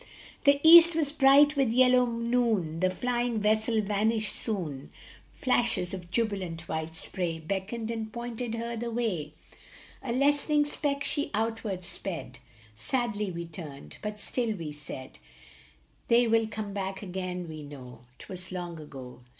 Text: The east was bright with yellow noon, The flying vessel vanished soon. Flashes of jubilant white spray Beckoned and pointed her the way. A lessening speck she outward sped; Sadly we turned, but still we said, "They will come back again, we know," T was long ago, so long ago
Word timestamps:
The 0.45 0.59
east 0.63 0.95
was 0.95 1.11
bright 1.11 1.55
with 1.55 1.69
yellow 1.71 2.07
noon, 2.07 2.79
The 2.79 2.89
flying 2.89 3.39
vessel 3.39 3.81
vanished 3.83 4.33
soon. 4.35 4.89
Flashes 5.31 5.93
of 5.93 6.09
jubilant 6.09 6.67
white 6.67 6.95
spray 6.95 7.37
Beckoned 7.37 7.91
and 7.91 8.11
pointed 8.11 8.55
her 8.55 8.75
the 8.75 8.89
way. 8.89 9.35
A 10.01 10.11
lessening 10.11 10.65
speck 10.65 11.03
she 11.03 11.29
outward 11.35 11.85
sped; 11.85 12.39
Sadly 12.75 13.29
we 13.29 13.45
turned, 13.45 13.97
but 14.01 14.19
still 14.19 14.55
we 14.55 14.71
said, 14.71 15.19
"They 16.07 16.25
will 16.27 16.47
come 16.47 16.73
back 16.73 17.03
again, 17.03 17.47
we 17.47 17.61
know," 17.61 17.99
T 18.17 18.25
was 18.27 18.51
long 18.51 18.79
ago, 18.79 18.79
so 18.79 18.81
long 18.81 18.87
ago 18.87 19.21